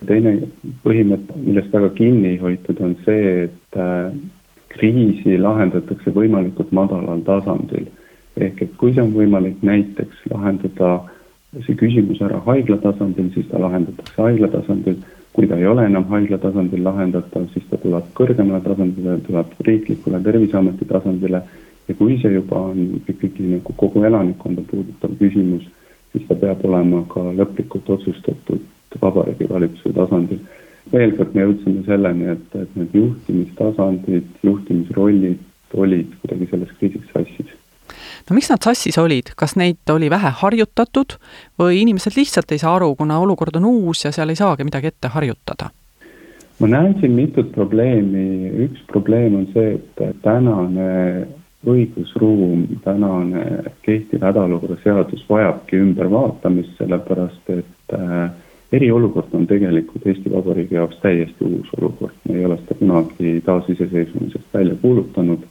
Teine 0.07 0.37
põhimõte, 0.83 1.35
millest 1.39 1.73
väga 1.73 1.89
kinni 1.97 2.37
hoitud, 2.41 2.79
on 2.83 2.95
see, 3.05 3.47
et 3.47 3.79
kriisi 4.73 5.37
lahendatakse 5.37 6.13
võimalikult 6.13 6.71
madalal 6.71 7.21
tasandil. 7.27 7.89
ehk 8.37 8.61
et 8.65 8.71
kui 8.81 8.93
see 8.93 9.01
on 9.01 9.11
võimalik 9.13 9.59
näiteks 9.61 10.23
lahendada 10.31 10.93
see 11.65 11.75
küsimus 11.77 12.21
ära 12.25 12.39
haigla 12.47 12.79
tasandil, 12.81 13.29
siis 13.33 13.45
ta 13.51 13.61
lahendatakse 13.61 14.21
haigla 14.21 14.49
tasandil. 14.55 14.97
kui 15.33 15.47
ta 15.49 15.57
ei 15.57 15.65
ole 15.65 15.85
enam 15.89 16.03
haigla 16.09 16.37
tasandil 16.37 16.83
lahendatav, 16.85 17.47
siis 17.53 17.65
ta 17.69 17.77
tuleb 17.81 18.09
kõrgemale 18.17 18.61
tasandile, 18.61 19.17
tuleb 19.27 19.55
riiklikule 19.67 20.19
Terviseameti 20.27 20.85
tasandile 20.85 21.41
ja 21.87 21.95
kui 21.97 22.19
see 22.21 22.33
juba 22.33 22.59
on 22.69 23.01
ikkagi 23.09 23.47
nagu 23.55 23.73
kogu 23.77 24.03
elanikkonda 24.09 24.61
puudutav 24.69 25.15
küsimus, 25.21 25.65
siis 26.11 26.27
ta 26.27 26.37
peab 26.37 26.61
olema 26.69 27.01
ka 27.09 27.25
lõplikult 27.39 27.89
otsustatud 27.97 28.61
Vabariigi 29.01 29.49
Valitsuse 29.49 29.93
tasandil. 29.95 30.39
veel 30.91 31.15
kord 31.17 31.35
me 31.35 31.45
jõudsime 31.45 31.83
selleni, 31.85 32.29
et, 32.35 32.55
et 32.59 32.75
need 32.75 32.95
juhtimistasandid, 32.97 34.31
juhtimisrollid 34.43 35.39
olid 35.73 36.09
kuidagi 36.21 36.47
selles 36.51 36.73
kriisis 36.79 37.05
sassis 37.13 37.53
no 38.29 38.35
miks 38.35 38.49
nad 38.51 38.63
sassis 38.63 38.97
olid, 39.01 39.33
kas 39.39 39.55
neid 39.59 39.91
oli 39.91 40.09
vähe 40.11 40.31
harjutatud 40.41 41.17
või 41.59 41.81
inimesed 41.83 42.17
lihtsalt 42.17 42.51
ei 42.51 42.61
saa 42.61 42.75
aru, 42.77 42.93
kuna 42.99 43.19
olukord 43.23 43.55
on 43.59 43.69
uus 43.69 44.05
ja 44.05 44.11
seal 44.15 44.33
ei 44.33 44.39
saagi 44.39 44.67
midagi 44.67 44.91
ette 44.91 45.11
harjutada? 45.15 45.71
ma 46.59 46.69
näen 46.69 46.93
siin 46.99 47.15
mitut 47.17 47.49
probleemi, 47.51 48.51
üks 48.67 48.83
probleem 48.87 49.35
on 49.39 49.47
see, 49.55 49.73
et 49.79 50.21
tänane 50.23 51.25
õigusruum, 51.67 52.65
tänane 52.83 53.43
kehtiv 53.83 54.23
hädaolukorra 54.23 54.77
seadus 54.83 55.23
vajabki 55.29 55.79
ümbervaatamist, 55.79 56.75
sellepärast 56.77 57.51
et 57.55 57.95
äh, 57.97 58.29
eriolukord 58.73 59.33
on 59.37 59.47
tegelikult 59.47 60.07
Eesti 60.07 60.31
Vabariigi 60.33 60.75
jaoks 60.75 60.97
täiesti 61.01 61.45
uus 61.45 61.69
olukord, 61.77 62.15
me 62.29 62.39
ei 62.39 62.45
ole 62.45 62.57
seda 62.61 62.79
kunagi 62.79 63.33
taasiseseisvumisest 63.45 64.53
välja 64.53 64.75
kuulutanud 64.81 65.45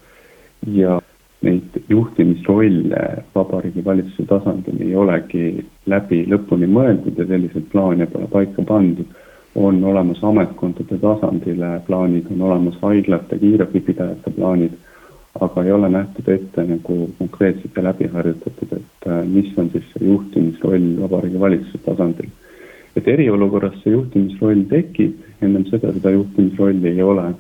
ja 0.67 1.01
neid 1.43 1.83
juhtimisrolle 1.89 3.03
Vabariigi 3.35 3.85
Valitsuse 3.85 4.27
tasandil 4.31 4.81
ei 4.87 4.95
olegi 4.97 5.45
läbi 5.87 6.23
lõpuni 6.31 6.69
mõeldud 6.71 7.19
ja 7.19 7.27
selliseid 7.27 7.69
plaane 7.73 8.07
pole 8.07 8.31
paika 8.31 8.63
pandud. 8.69 9.19
on 9.55 9.85
olemas 9.85 10.23
ametkondade 10.25 10.97
tasandile 10.99 11.81
plaanid, 11.87 12.31
on 12.33 12.43
olemas 12.43 12.77
haiglate, 12.83 13.37
kiirabipidajate 13.39 14.31
plaanid, 14.31 14.73
aga 15.41 15.65
ei 15.65 15.73
ole 15.73 15.91
nähtud 15.93 16.29
ette 16.29 16.65
nagu 16.65 17.11
konkreetselt 17.19 17.77
ja 17.77 17.83
läbi 17.85 18.09
harjutatud, 18.15 18.73
et 18.73 19.09
äh, 19.09 19.27
mis 19.27 19.53
on 19.59 19.69
siis 19.75 19.85
see 19.93 20.09
juhtimisroll 20.09 20.87
Vabariigi 21.03 21.41
Valitsuse 21.41 21.85
tasandil. 21.85 22.31
Et 22.97 23.09
eriolukorras 23.09 23.79
see 23.83 23.95
juhtimisroll 23.95 24.67
tekib, 24.71 25.17
ennem 25.41 25.65
seda 25.71 25.93
seda 25.97 26.13
juhtimisrolli 26.15 26.93
ei 26.93 27.03
ole. 27.03 27.33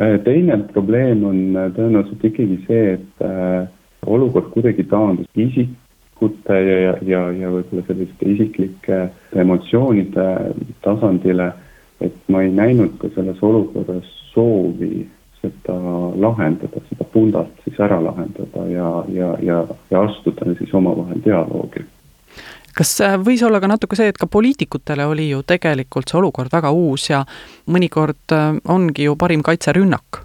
Äh, 0.00 0.18
teine 0.24 0.58
probleem 0.72 1.24
on 1.28 1.40
äh, 1.56 1.70
tõenäoliselt 1.76 2.24
ikkagi 2.24 2.58
see, 2.66 2.96
et 2.96 3.24
äh, 3.26 3.66
olukord 4.06 4.48
kuidagi 4.54 4.86
taandus 4.88 5.28
isikute 5.36 6.56
ja, 6.56 6.78
ja, 6.86 6.94
ja, 7.06 7.24
ja 7.42 7.52
võib-olla 7.52 7.84
selliste 7.86 8.30
isiklike 8.34 9.02
emotsioonide 9.44 10.28
tasandile, 10.84 11.52
et 12.02 12.16
ma 12.32 12.42
ei 12.42 12.54
näinud 12.56 12.96
ka 13.02 13.12
selles 13.14 13.42
olukorras 13.44 14.08
soovi 14.32 15.04
seda 15.42 15.76
lahendada, 16.22 16.80
seda 16.88 17.06
pundart 17.12 17.64
siis 17.64 17.78
ära 17.82 17.98
lahendada 18.00 18.64
ja, 18.70 18.90
ja, 19.12 19.34
ja, 19.42 19.64
ja 19.90 20.06
astuda 20.06 20.54
siis 20.56 20.72
omavahel 20.74 21.20
dialoogi 21.24 21.84
kas 22.76 22.96
äh, 23.04 23.16
võis 23.20 23.44
olla 23.46 23.60
ka 23.60 23.70
natuke 23.70 23.98
see, 23.98 24.10
et 24.12 24.18
ka 24.20 24.26
poliitikutele 24.26 25.06
oli 25.06 25.30
ju 25.30 25.42
tegelikult 25.46 26.10
see 26.10 26.20
olukord 26.20 26.52
väga 26.52 26.72
uus 26.72 27.08
ja 27.10 27.24
mõnikord 27.70 28.36
äh, 28.36 28.52
ongi 28.68 29.08
ju 29.08 29.16
parim 29.20 29.44
kaitse 29.46 29.74
rünnak? 29.76 30.24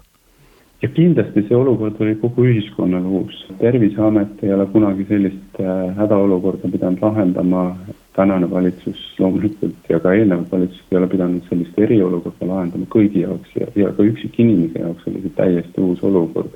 ja 0.82 0.88
kindlasti 0.94 1.42
see 1.48 1.56
olukord 1.56 1.98
oli 2.00 2.14
kogu 2.22 2.44
ühiskonnale 2.46 3.06
uus. 3.20 3.38
terviseamet 3.58 4.44
ei 4.46 4.52
ole 4.54 4.66
kunagi 4.74 5.06
sellist 5.08 5.60
äh, 5.60 5.96
hädaolukorda 5.96 6.70
pidanud 6.70 7.02
lahendama, 7.02 7.62
tänane 8.14 8.50
valitsus 8.50 9.00
loomulikult 9.18 9.90
ja 9.90 9.98
ka 10.00 10.12
eelnevad 10.14 10.46
valitsused 10.52 10.92
ei 10.92 10.98
ole 10.98 11.10
pidanud 11.10 11.50
sellist 11.50 11.78
eriolukorda 11.86 12.46
lahendama 12.52 12.86
kõigi 12.94 13.24
jaoks 13.26 13.58
ja, 13.58 13.66
ja 13.74 13.90
ka 13.96 14.06
üksikinimese 14.06 14.84
jaoks 14.84 15.10
oli 15.10 15.24
see 15.24 15.34
täiesti 15.42 15.82
uus 15.82 16.02
olukord. 16.06 16.54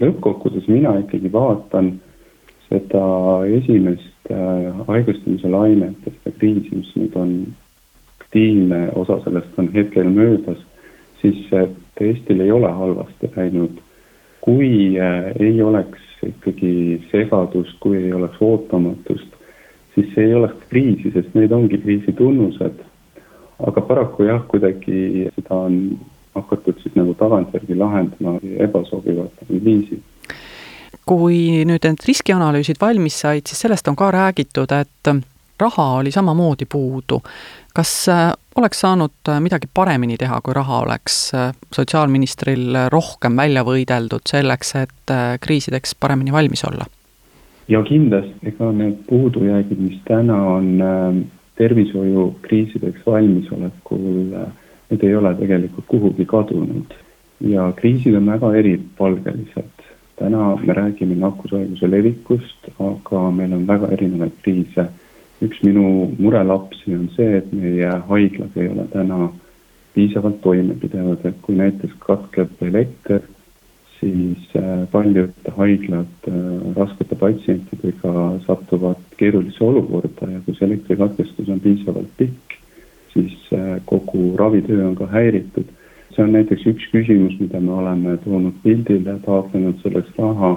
lõppkokkuvõttes 0.00 0.66
mina 0.68 0.98
ikkagi 1.00 1.32
vaatan 1.32 1.94
seda 2.68 3.06
esimest 3.60 4.15
haigestumise 4.88 5.48
lainet 5.48 6.06
ja 6.06 6.12
seda 6.12 6.34
kriisi, 6.38 6.74
mis 6.74 6.92
nüüd 6.96 7.16
on 7.18 7.32
aktiivne, 8.20 8.90
osa 8.94 9.20
sellest 9.24 9.58
on 9.58 9.70
hetkel 9.74 10.08
möödas, 10.10 10.58
siis 11.20 11.46
Eestil 12.00 12.40
ei 12.40 12.50
ole 12.52 12.70
halvasti 12.70 13.30
läinud. 13.36 13.78
kui 14.40 14.94
äh, 15.00 15.32
ei 15.40 15.62
oleks 15.62 16.00
ikkagi 16.22 17.02
segadust, 17.10 17.78
kui 17.80 17.96
ei 17.96 18.12
oleks 18.12 18.36
ootamatust, 18.40 19.32
siis 19.94 20.18
ei 20.18 20.34
oleks 20.34 20.68
kriisi, 20.68 21.10
sest 21.10 21.34
need 21.34 21.52
ongi 21.52 21.78
kriisi 21.78 22.12
tunnused. 22.12 22.84
aga 23.66 23.80
paraku 23.80 24.22
jah, 24.22 24.42
kuidagi 24.48 25.30
seda 25.34 25.54
on 25.54 25.98
hakatud 26.34 26.78
siis 26.82 26.94
nagu 26.94 27.14
tagantjärgi 27.14 27.74
lahendama 27.74 28.38
ebasobivatel 28.68 29.64
viisil 29.64 30.02
kui 31.06 31.64
nüüd 31.68 31.86
need 31.86 32.04
riskianalüüsid 32.08 32.80
valmis 32.82 33.20
said, 33.22 33.46
siis 33.46 33.62
sellest 33.62 33.88
on 33.88 33.96
ka 33.96 34.10
räägitud, 34.10 34.72
et 34.74 35.14
raha 35.60 35.94
oli 35.98 36.10
samamoodi 36.10 36.64
puudu. 36.72 37.22
kas 37.74 38.08
äh, 38.08 38.32
oleks 38.56 38.80
saanud 38.80 39.28
äh, 39.28 39.40
midagi 39.40 39.68
paremini 39.74 40.16
teha, 40.16 40.40
kui 40.40 40.54
raha 40.54 40.78
oleks 40.78 41.34
äh, 41.34 41.52
sotsiaalministril 41.72 42.88
rohkem 42.92 43.36
välja 43.36 43.64
võideldud 43.64 44.24
selleks, 44.28 44.74
et 44.80 45.14
kriisideks 45.40 45.94
paremini 46.00 46.32
valmis 46.32 46.64
olla? 46.64 46.86
ja 47.68 47.82
kindlasti, 47.82 48.34
ega 48.42 48.72
need 48.72 48.96
puudujäägid, 49.08 49.78
mis 49.78 49.98
täna 50.08 50.36
on 50.56 50.68
tervishoiukriisideks 51.56 53.06
valmisolekul, 53.06 54.36
need 54.90 55.02
ei 55.02 55.16
ole 55.16 55.34
tegelikult 55.34 55.86
kuhugi 55.88 56.24
kadunud 56.24 56.94
ja 57.40 57.72
kriisid 57.76 58.14
on 58.14 58.30
väga 58.32 58.54
eripalgelised 58.54 59.75
täna 60.16 60.56
me 60.56 60.72
räägime 60.72 61.16
nakkushaiguse 61.20 61.90
levikust, 61.90 62.70
aga 62.78 63.30
meil 63.30 63.52
on 63.52 63.66
väga 63.68 63.92
erinevaid 63.96 64.38
kriise. 64.42 64.88
üks 65.44 65.58
minu 65.60 66.14
murelapsi 66.18 66.94
on 66.96 67.10
see, 67.12 67.36
et 67.36 67.50
meie 67.52 67.90
haiglad 68.08 68.54
ei 68.56 68.70
ole 68.72 68.86
täna 68.88 69.28
piisavalt 69.92 70.38
toimepidevad, 70.40 71.26
et 71.28 71.36
kui 71.44 71.58
näiteks 71.58 71.92
katkeb 72.00 72.62
elekter, 72.64 73.20
siis 74.00 74.48
äh, 74.56 74.86
paljud 74.92 75.50
haiglad 75.58 76.28
äh, 76.28 76.40
raskete 76.76 77.18
patsientidega 77.20 78.14
satuvad 78.46 79.04
keerulisse 79.20 79.64
olukorda 79.64 80.30
ja 80.32 80.40
kui 80.46 80.56
see 80.56 80.68
elektrikatkestus 80.70 81.52
on 81.52 81.60
piisavalt 81.60 82.12
pikk, 82.16 82.56
siis 83.12 83.36
äh, 83.52 83.76
kogu 83.84 84.30
ravitöö 84.40 84.88
on 84.88 84.96
ka 84.96 85.08
häiritud 85.12 85.75
see 86.16 86.24
on 86.24 86.32
näiteks 86.32 86.64
üks 86.70 86.88
küsimus, 86.92 87.36
mida 87.40 87.60
me 87.60 87.74
oleme 87.76 88.16
toonud 88.24 88.56
pildile, 88.64 89.18
taotlenud 89.26 89.80
selleks 89.82 90.12
raha, 90.18 90.52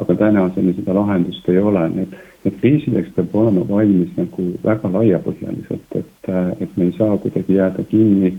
aga 0.00 0.16
tänaseni 0.16 0.74
seda 0.78 0.94
lahendust 0.96 1.48
ei 1.52 1.58
ole, 1.60 1.82
nii 1.94 2.06
et, 2.06 2.14
et 2.48 2.56
kriisideks 2.62 3.12
peab 3.16 3.34
olema 3.42 3.66
valmis 3.68 4.14
nagu 4.16 4.48
väga 4.64 4.92
laiapõhjaliselt, 4.96 5.98
et, 6.00 6.32
et 6.64 6.78
me 6.80 6.88
ei 6.88 6.96
saa 6.96 7.18
kuidagi 7.20 7.60
jääda 7.60 7.84
kinni 7.90 8.32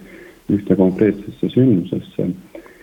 ühte 0.51 0.75
konkreetsesse 0.75 1.53
sündmusesse. 1.53 2.27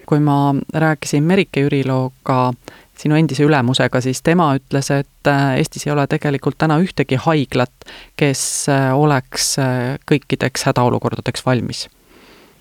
kui 0.07 0.19
ma 0.19 0.55
rääkisin 0.75 1.23
Merike 1.23 1.61
Jürilooga, 1.63 2.53
sinu 2.99 3.15
endise 3.15 3.45
ülemusega, 3.47 4.01
siis 4.03 4.23
tema 4.27 4.49
ütles, 4.59 4.91
et 4.91 5.31
Eestis 5.59 5.87
ei 5.87 5.93
ole 5.93 6.07
tegelikult 6.11 6.59
täna 6.59 6.81
ühtegi 6.83 7.19
haiglat, 7.27 7.87
kes 8.19 8.67
oleks 8.95 9.55
kõikideks 10.11 10.67
hädaolukordadeks 10.67 11.47
valmis 11.47 11.87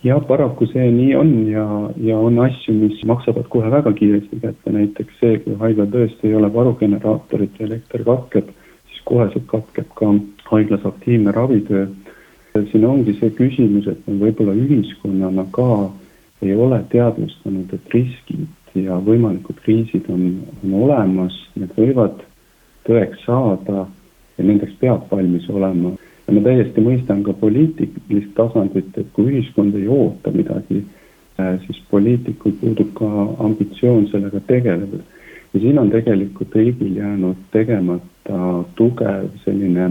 jah, 0.03 0.19
paraku 0.27 0.67
see 0.71 0.91
nii 0.91 1.15
on 1.19 1.31
ja, 1.49 1.65
ja 2.03 2.17
on 2.17 2.39
asju, 2.45 2.73
mis 2.77 3.01
maksavad 3.07 3.47
kohe 3.51 3.71
väga 3.71 3.91
kiiresti 3.97 4.39
kätte, 4.41 4.73
näiteks 4.75 5.19
see, 5.19 5.39
kui 5.43 5.57
haiglal 5.59 5.89
tõesti 5.91 6.29
ei 6.29 6.37
ole 6.39 6.51
varugeneraatorit 6.53 7.59
ja 7.59 7.67
elekter 7.67 8.05
katkeb, 8.07 8.53
siis 8.91 9.01
koheselt 9.09 9.47
katkeb 9.51 9.89
ka 9.99 10.13
haiglas 10.51 10.85
aktiivne 10.85 11.35
ravitöö. 11.35 11.87
siin 12.71 12.85
ongi 12.85 13.13
see 13.19 13.29
küsimus, 13.29 13.87
et 13.87 14.07
me 14.07 14.17
võib-olla 14.19 14.55
ühiskonnana 14.57 15.45
ka 15.51 15.91
ei 16.41 16.55
ole 16.55 16.79
teadvustanud, 16.91 17.73
et 17.73 17.93
riskid 17.93 18.47
ja 18.75 18.97
võimalikud 19.03 19.59
kriisid 19.63 20.07
on, 20.09 20.41
on 20.63 20.73
olemas, 20.83 21.35
need 21.55 21.71
võivad 21.77 22.23
tõeks 22.87 23.25
saada 23.25 23.85
ja 24.37 24.43
nendeks 24.43 24.75
peab 24.79 25.07
valmis 25.11 25.49
olema 25.49 25.93
ja 26.29 26.35
ma 26.35 26.43
täiesti 26.45 26.81
mõistan 26.85 27.23
ka 27.25 27.33
poliitilist 27.41 28.35
tasandit, 28.37 28.91
et 29.01 29.07
kui 29.15 29.31
ühiskond 29.31 29.73
ei 29.79 29.87
oota 29.89 30.29
midagi, 30.33 30.83
äh, 31.41 31.55
siis 31.65 31.79
poliitikul 31.89 32.53
puudub 32.61 32.91
ka 32.99 33.09
ambitsioon 33.45 34.05
sellega 34.11 34.41
tegeleda. 34.47 35.01
ja 35.53 35.59
siin 35.59 35.79
on 35.79 35.89
tegelikult 35.89 36.55
riigil 36.55 36.97
jäänud 36.97 37.37
tegemata 37.51 38.63
tugev 38.75 39.31
selline 39.45 39.89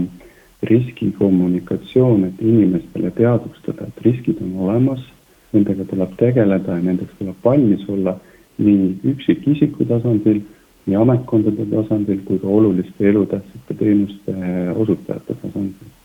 riskikommunikatsioon, 0.63 2.23
et 2.25 2.41
inimestele 2.41 3.11
teadvustada, 3.11 3.87
et 3.87 4.01
riskid 4.05 4.39
on 4.41 4.55
olemas, 4.69 5.03
nendega 5.51 5.83
tuleb 5.91 6.15
tegeleda 6.17 6.79
ja 6.79 6.83
nendeks 6.83 7.19
tuleb 7.19 7.35
valmis 7.43 7.83
olla 7.89 8.15
nii 8.57 8.95
üksikisiku 9.11 9.85
tasandil, 9.91 10.41
nii 10.87 10.95
ametkondade 10.95 11.67
tasandil 11.75 12.23
kui 12.25 12.39
ka 12.39 12.47
oluliste 12.47 13.09
elutähtsate 13.09 13.79
teenuste 13.83 14.35
osutajate 14.75 15.35
tasandil 15.43 15.98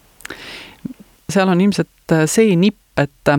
seal 1.34 1.50
on 1.52 1.60
ilmselt 1.60 2.12
äh, 2.12 2.28
see 2.30 2.54
nipp, 2.56 2.80
et 3.00 3.34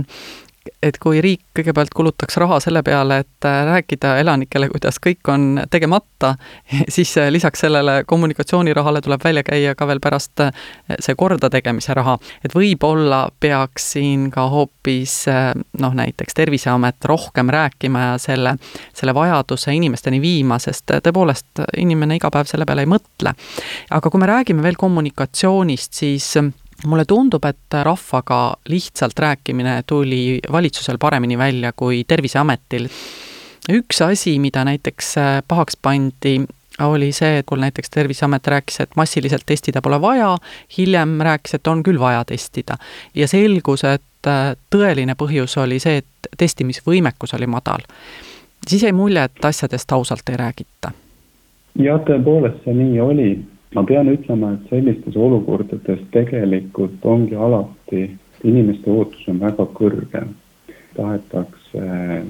et 0.81 0.95
kui 0.97 1.19
riik 1.21 1.43
kõigepealt 1.53 1.91
kulutaks 1.93 2.39
raha 2.41 2.55
selle 2.63 2.81
peale, 2.85 3.19
et 3.21 3.45
äh, 3.45 3.59
rääkida 3.67 4.15
elanikele, 4.17 4.65
kuidas 4.71 4.97
kõik 5.01 5.29
on 5.29 5.59
tegemata, 5.69 6.31
siis 6.95 7.11
äh, 7.21 7.29
lisaks 7.33 7.61
sellele 7.61 7.99
kommunikatsioonirahale 8.09 9.03
tuleb 9.05 9.21
välja 9.23 9.43
käia 9.45 9.75
ka 9.77 9.85
veel 9.85 10.01
pärast 10.01 10.41
see 10.99 11.15
kordategemise 11.17 11.93
raha. 11.93 12.17
et 12.43 12.57
võib-olla 12.57 13.27
peaks 13.39 13.91
siin 13.93 14.31
ka 14.33 14.47
hoopis 14.49 15.13
noh, 15.29 15.93
näiteks 16.01 16.33
Terviseamet 16.33 17.05
rohkem 17.05 17.53
rääkima 17.53 18.01
ja 18.07 18.17
selle, 18.21 18.57
selle 18.93 19.13
vajaduse 19.13 19.73
inimesteni 19.77 20.17
viima, 20.21 20.57
sest 20.59 20.97
tõepoolest 20.97 21.61
inimene 21.77 22.17
iga 22.17 22.33
päev 22.33 22.49
selle 22.49 22.65
peale 22.65 22.87
ei 22.87 22.89
mõtle. 22.89 23.37
aga 23.89 24.09
kui 24.09 24.21
me 24.21 24.33
räägime 24.33 24.65
veel 24.65 24.81
kommunikatsioonist, 24.81 25.93
siis 25.93 26.33
mulle 26.83 27.05
tundub, 27.05 27.45
et 27.45 27.77
rahvaga 27.83 28.55
lihtsalt 28.69 29.19
rääkimine 29.19 29.83
tuli 29.87 30.39
valitsusel 30.51 30.97
paremini 30.97 31.37
välja 31.37 31.71
kui 31.75 32.03
Terviseametil. 32.07 32.89
üks 33.69 34.01
asi, 34.01 34.39
mida 34.39 34.63
näiteks 34.65 35.17
äh, 35.17 35.43
pahaks 35.47 35.77
pandi, 35.81 36.41
oli 36.81 37.11
see, 37.11 37.39
et 37.39 37.45
kui 37.45 37.57
näiteks 37.57 37.89
Terviseamet 37.89 38.47
rääkis, 38.47 38.79
et 38.79 38.95
massiliselt 38.95 39.45
testida 39.45 39.81
pole 39.81 40.01
vaja, 40.01 40.37
hiljem 40.77 41.17
rääkis, 41.21 41.55
et 41.55 41.67
on 41.67 41.83
küll 41.83 41.99
vaja 41.99 42.25
testida. 42.25 42.77
ja 43.15 43.27
selgus, 43.27 43.83
et 43.83 44.27
äh, 44.27 44.53
tõeline 44.69 45.15
põhjus 45.15 45.57
oli 45.57 45.79
see, 45.79 45.97
et 46.03 46.29
testimisvõimekus 46.37 47.33
oli 47.33 47.47
madal. 47.47 47.87
siis 48.67 48.83
jäi 48.83 48.91
mulje, 48.91 49.23
et 49.23 49.45
asjadest 49.45 49.91
ausalt 49.91 50.29
ei 50.29 50.37
räägita. 50.37 50.91
jah, 51.79 51.99
tõepoolest 52.05 52.63
see 52.63 52.73
nii 52.73 52.99
oli 52.99 53.29
ma 53.75 53.83
pean 53.83 54.07
ütlema, 54.07 54.53
et 54.55 54.69
sellistes 54.71 55.17
olukordades 55.19 56.03
tegelikult 56.15 57.03
ongi 57.03 57.35
alati, 57.35 58.07
inimeste 58.47 58.91
ootus 58.91 59.27
on 59.31 59.41
väga 59.43 59.67
kõrge. 59.77 60.25
tahetakse 60.95 61.85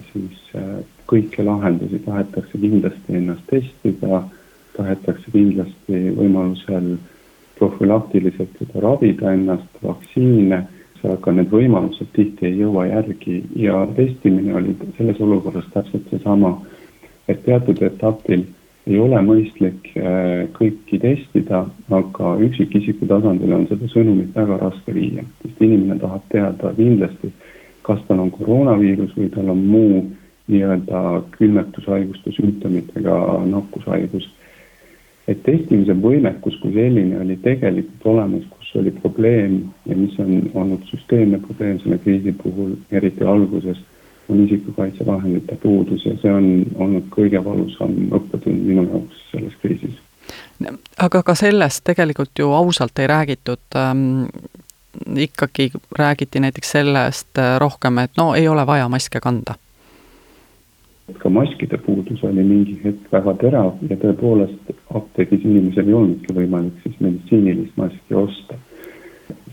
siis 0.10 0.38
äh, 0.58 0.80
kõiki 1.06 1.44
lahendusi, 1.46 2.00
tahetakse 2.02 2.58
kindlasti 2.58 3.14
ennast 3.20 3.44
testida, 3.52 4.24
tahetakse 4.74 5.30
kindlasti 5.32 6.00
võimalusel 6.18 6.96
profülaktiliselt 7.60 8.58
juba 8.60 8.82
ravida 8.88 9.36
ennast, 9.38 9.70
vaktsiine, 9.84 10.64
aga 11.06 11.32
need 11.38 11.52
võimalused 11.54 12.10
tihti 12.16 12.48
ei 12.50 12.58
jõua 12.64 12.88
järgi. 12.90 13.44
Ja 13.62 13.84
testimine 13.94 14.56
oli 14.58 14.74
selles 14.98 15.22
olukorras 15.22 15.68
täpselt 15.74 16.10
seesama, 16.10 16.56
et 17.30 17.44
teatud 17.46 17.82
etapil 17.86 18.48
ei 18.86 19.00
ole 19.02 19.20
mõistlik 19.26 19.90
äh, 19.98 20.46
kõiki 20.54 21.00
testida, 21.02 21.64
aga 21.90 22.36
üksikisiku 22.46 23.08
tasandil 23.10 23.56
on 23.58 23.66
seda 23.70 23.90
sõnumit 23.90 24.36
väga 24.38 24.60
raske 24.62 24.94
viia, 24.94 25.26
sest 25.42 25.64
inimene 25.66 25.98
tahab 26.02 26.26
teada 26.34 26.74
kindlasti, 26.78 27.32
kas 27.86 28.02
tal 28.08 28.22
on 28.22 28.32
koroonaviirus 28.34 29.16
või 29.18 29.32
tal 29.34 29.50
on 29.54 29.64
muu 29.66 30.04
nii-öelda 30.52 31.02
külmetushaiguste 31.38 32.34
sümptomitega 32.38 33.20
nakkushaigus. 33.50 34.30
et 35.28 35.40
testimise 35.42 35.94
võimekus 35.98 36.54
kui 36.62 36.70
selline 36.74 37.18
oli 37.18 37.40
tegelikult 37.42 38.04
olemas, 38.12 38.44
kus 38.46 38.76
oli 38.78 38.92
probleem 38.94 39.56
ja 39.90 39.96
mis 39.98 40.14
on 40.22 40.52
olnud 40.54 40.84
süsteemne 40.86 41.40
probleem 41.42 41.80
selle 41.82 41.98
kriisi 42.04 42.36
puhul, 42.44 42.76
eriti 42.92 43.26
alguses 43.26 43.82
on 44.30 44.44
isikukaitsevahendite 44.46 45.58
puudus 45.64 46.06
ja 46.06 46.16
see 46.22 46.34
on 46.34 46.48
olnud 46.76 47.10
kõige 47.14 47.44
valusam 47.46 47.94
õppetund 48.18 48.66
minu 48.66 48.86
jaoks 48.88 49.26
selles 49.32 49.58
kriisis. 49.62 49.98
aga 50.98 51.24
ka 51.24 51.36
sellest 51.36 51.84
tegelikult 51.84 52.40
ju 52.40 52.52
ausalt 52.52 53.00
ei 53.00 53.08
räägitud 53.08 53.76
ähm,, 53.76 54.26
ikkagi 55.18 55.72
räägiti 56.00 56.40
näiteks 56.40 56.72
sellest 56.72 57.38
äh, 57.38 57.58
rohkem, 57.60 57.98
et 57.98 58.12
no 58.18 58.34
ei 58.36 58.48
ole 58.48 58.66
vaja 58.68 58.90
maske 58.90 59.20
kanda 59.20 59.60
ka 61.14 61.30
maskide 61.30 61.78
puudus 61.78 62.24
oli 62.24 62.44
mingi 62.44 62.80
hetk 62.84 63.12
väga 63.14 63.34
terav 63.42 63.74
ja 63.90 63.98
tõepoolest 64.02 64.72
apteegis 65.00 65.44
inimesel 65.46 65.92
ei 65.92 65.98
olnudki 66.00 66.34
võimalik 66.34 66.80
siis 66.84 66.96
meditsiinilist 67.00 67.78
maski 67.78 68.18
osta 68.22 68.58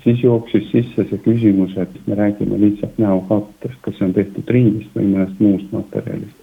siis 0.04 0.22
jooksis 0.22 0.70
sisse 0.70 1.04
see 1.08 1.20
küsimus, 1.24 1.76
et 1.78 1.94
me 2.06 2.16
räägime 2.18 2.58
lihtsalt 2.60 2.98
näokattest, 2.98 3.78
kas 3.82 3.98
see 3.98 4.08
on 4.08 4.14
tehtud 4.16 4.50
riivist 4.50 4.94
või 4.96 5.08
mõnest 5.12 5.40
muust 5.40 5.72
materjalist. 5.72 6.36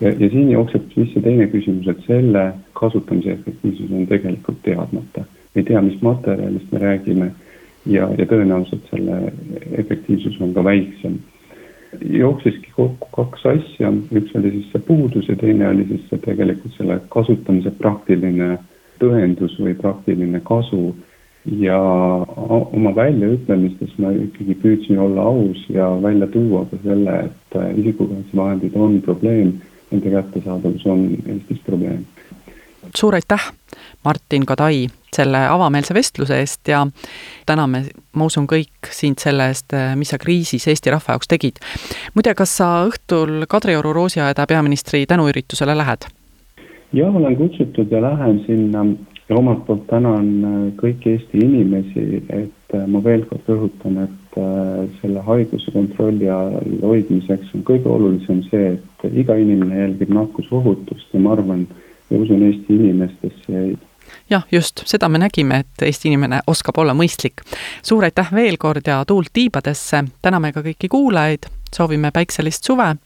ja, 0.00 0.10
ja 0.10 0.30
siin 0.30 0.50
jookseb 0.50 0.90
sisse 0.94 1.20
teine 1.20 1.46
küsimus, 1.52 1.88
et 1.88 2.00
selle 2.06 2.44
kasutamise 2.72 3.36
efektiivsus 3.36 3.92
on 3.92 4.06
tegelikult 4.06 4.62
teadmata. 4.62 5.24
ei 5.54 5.62
tea, 5.62 5.82
mis 5.82 6.00
materjalist 6.02 6.72
me 6.72 6.78
räägime 6.78 7.30
ja, 7.86 8.08
ja 8.18 8.26
tõenäoliselt 8.26 8.90
selle 8.90 9.32
efektiivsus 9.78 10.40
on 10.40 10.54
ka 10.54 10.64
väiksem. 10.64 11.18
jooksiski 12.10 12.72
kokku 12.74 13.08
kaks 13.14 13.46
asja, 13.46 13.92
üks 14.12 14.32
oli 14.34 14.50
siis 14.50 14.70
see 14.72 14.82
puudus 14.86 15.28
ja 15.28 15.36
teine 15.36 15.68
oli 15.68 15.84
siis 15.88 16.08
see 16.10 16.18
tegelikult 16.18 16.72
selle 16.76 17.00
kasutamise 17.08 17.70
praktiline 17.70 18.56
tõendus 18.98 19.54
või 19.60 19.74
praktiline 19.74 20.40
kasu 20.40 20.94
ja 21.44 21.78
oma 22.72 22.94
väljaütlemistes 22.96 23.98
ma 24.00 24.12
ikkagi 24.16 24.56
püüdsin 24.62 24.98
olla 25.00 25.26
aus 25.28 25.60
ja 25.68 25.90
välja 26.02 26.26
tuua 26.32 26.64
ka 26.70 26.78
selle, 26.84 27.18
et 27.28 27.58
äh, 27.60 27.70
isikukaitsevahendid 27.78 28.76
on 28.76 29.00
probleem, 29.04 29.52
nende 29.90 30.10
kättesaadavus 30.10 30.86
on 30.86 31.06
Eestis 31.26 31.60
probleem. 31.66 32.04
suur 32.94 33.14
aitäh, 33.14 33.52
Martin 34.04 34.46
Kadai, 34.46 34.86
selle 35.16 35.46
avameelse 35.48 35.94
vestluse 35.94 36.38
eest 36.38 36.68
ja 36.68 36.86
täname, 37.46 37.84
ma 38.12 38.24
usun, 38.24 38.46
kõik 38.46 38.90
sind 38.90 39.20
selle 39.20 39.48
eest, 39.52 39.72
äh, 39.76 39.92
mis 39.96 40.14
sa 40.14 40.18
kriisis 40.18 40.68
Eesti 40.68 40.90
rahva 40.90 41.16
jaoks 41.16 41.28
tegid. 41.28 41.60
muide, 42.14 42.34
kas 42.34 42.56
sa 42.56 42.86
õhtul 42.88 43.44
Kadrioru 43.48 43.92
Roosiaeda 43.92 44.46
peaministri 44.46 45.06
tänuüritusele 45.06 45.76
lähed? 45.76 46.08
jah, 46.94 47.16
olen 47.16 47.36
kutsutud 47.36 47.90
ja 47.92 48.00
lähen 48.00 48.40
sinna 48.46 48.86
ja 49.28 49.36
omalt 49.36 49.64
poolt 49.66 49.86
tänan 49.86 50.28
äh, 50.44 50.58
kõiki 50.80 51.14
Eesti 51.14 51.40
inimesi, 51.44 52.04
et 52.28 52.76
äh, 52.76 52.84
ma 52.90 53.00
veel 53.04 53.24
kord 53.28 53.48
rõhutan, 53.48 54.02
et 54.04 54.38
äh, 54.40 54.84
selle 55.00 55.24
haiguse 55.24 55.72
kontrolli 55.72 56.28
all 56.30 56.76
hoidmiseks 56.82 57.54
on 57.56 57.64
kõige 57.64 57.88
olulisem 57.88 58.42
see, 58.50 58.74
et 58.76 59.16
iga 59.24 59.36
inimene 59.40 59.80
jälgib 59.80 60.12
nakkusohutust 60.14 61.16
ja 61.16 61.24
ma 61.24 61.32
arvan 61.38 61.66
ja 62.10 62.20
usun 62.20 62.44
Eesti 62.44 62.76
inimestesse 62.76 63.64
jah, 64.30 64.44
just, 64.52 64.84
seda 64.84 65.08
me 65.08 65.22
nägime, 65.22 65.64
et 65.64 65.88
Eesti 65.88 66.12
inimene 66.12 66.42
oskab 66.46 66.78
olla 66.78 66.92
mõistlik. 66.94 67.40
suur 67.82 68.04
aitäh 68.04 68.32
veel 68.32 68.60
kord 68.60 68.86
ja 68.86 69.04
tuult 69.08 69.32
tiibadesse, 69.32 70.04
täname 70.22 70.52
ka 70.52 70.60
kõiki 70.60 70.92
kuulajaid, 70.92 71.48
soovime 71.74 72.12
päikselist 72.12 72.64
suve. 72.64 72.96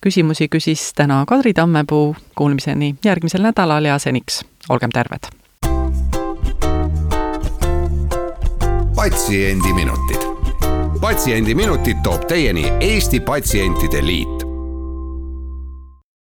küsimusi 0.00 0.48
küsis 0.48 0.92
täna 0.94 1.24
Kadri 1.26 1.54
Tammepuu, 1.54 2.16
kuulmiseni 2.34 2.96
järgmisel 3.04 3.42
nädalal 3.42 3.84
ja 3.84 3.98
seniks 3.98 4.42
olgem 4.68 4.90
terved. 4.90 5.28
patsiendiminutid. 8.94 10.22
patsiendiminutid 11.00 11.96
toob 12.02 12.26
teieni 12.28 12.72
Eesti 12.80 13.20
Patsientide 13.20 14.06
Liit 14.06 14.37